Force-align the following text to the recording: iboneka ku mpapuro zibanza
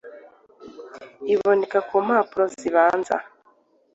iboneka 1.33 1.77
ku 1.87 1.95
mpapuro 2.05 2.45
zibanza 2.57 3.15